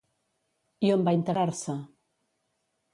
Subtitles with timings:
[0.89, 1.79] I on va integrar-se?